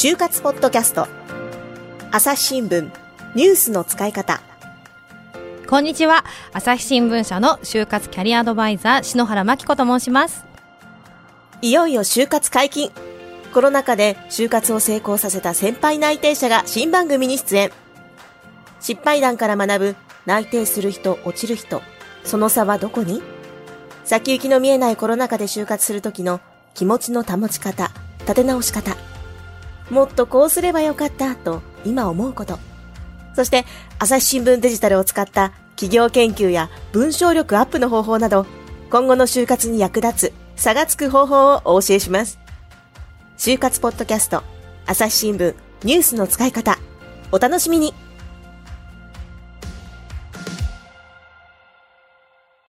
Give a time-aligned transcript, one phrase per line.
[0.00, 1.08] 就活ポッドキャスト。
[2.12, 2.88] 朝日新聞
[3.34, 4.40] ニュースの使い方。
[5.68, 6.24] こんにちは。
[6.52, 10.44] 朝日新聞社の就活キャリアアドバイザー篠原真紀子と申します。
[11.62, 12.92] いよいよ就活解禁。
[13.52, 17.72] コロナ禍で就活を成功させた先輩内定者が新番組に出演。
[18.78, 19.96] 失敗談から学ぶ
[20.26, 21.82] 内定する人落ちる人。
[22.22, 23.20] その差はどこに？
[24.04, 26.40] 先行きの見えないコロナ禍で就活する時の
[26.74, 28.96] 気持ちの保ち方、立て直し方。
[29.90, 32.58] もっとこうすればよかったと今思うこと。
[33.34, 33.64] そして
[33.98, 38.46] 朝日新聞デジタルを使った企業研究や文章力アップの方法など
[38.90, 42.38] 今後の就活に役立つ差がつく方法をお教えします。
[43.36, 44.42] 就活ポッドキャスト
[44.86, 46.78] 朝日新聞ニュースの使い方
[47.30, 47.94] お楽しみに